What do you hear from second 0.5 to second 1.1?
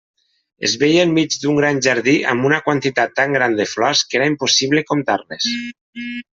Es veia